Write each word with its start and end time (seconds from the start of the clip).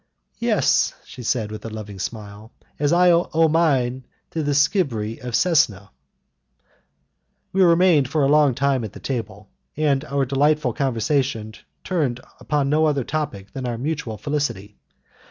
"Yes," 0.39 0.95
she 1.05 1.21
said, 1.21 1.51
with 1.51 1.63
a 1.63 1.69
loving 1.69 1.99
smile, 1.99 2.51
"as 2.79 2.91
I 2.91 3.11
owe 3.11 3.47
mine 3.47 4.07
to 4.31 4.41
the 4.41 4.55
sbirri 4.55 5.21
of 5.23 5.35
Cesena." 5.35 5.91
We 7.53 7.61
remained 7.61 8.07
for 8.09 8.23
a 8.23 8.27
long 8.27 8.55
time 8.55 8.83
at 8.83 8.93
the 8.93 8.99
table, 8.99 9.49
and 9.77 10.03
our 10.05 10.25
delightful 10.25 10.73
conversation 10.73 11.53
turned 11.83 12.19
upon 12.39 12.67
no 12.67 12.87
other 12.87 13.03
topic 13.03 13.53
than 13.53 13.67
our 13.67 13.77
mutual 13.77 14.17
felicity. 14.17 14.75